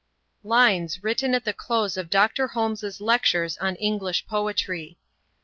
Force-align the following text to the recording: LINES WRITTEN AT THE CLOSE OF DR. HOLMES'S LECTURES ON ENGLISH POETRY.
LINES 0.43 1.03
WRITTEN 1.03 1.35
AT 1.35 1.45
THE 1.45 1.53
CLOSE 1.53 1.95
OF 1.95 2.09
DR. 2.09 2.29
HOLMES'S 2.53 3.01
LECTURES 3.01 3.59
ON 3.59 3.75
ENGLISH 3.75 4.25
POETRY. 4.25 4.97